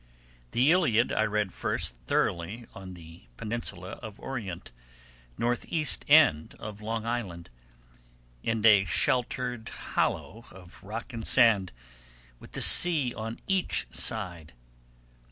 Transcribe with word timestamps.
The 0.49 0.71
Iliad... 0.71 1.13
I 1.13 1.25
read 1.25 1.53
first 1.53 1.95
thoroughly 2.07 2.65
on 2.73 2.95
the 2.95 3.25
peninsula 3.37 3.99
of 4.01 4.19
Orient, 4.19 4.71
northeast 5.37 6.05
end 6.07 6.55
of 6.57 6.81
Long 6.81 7.05
Island, 7.05 7.51
in 8.41 8.65
a 8.65 8.83
sheltered 8.85 9.69
hollow 9.69 10.45
of 10.51 10.81
rock 10.83 11.13
and 11.13 11.27
sand, 11.27 11.71
with 12.39 12.53
the 12.53 12.63
sea 12.63 13.13
on 13.13 13.41
each 13.45 13.85
side. 13.91 14.53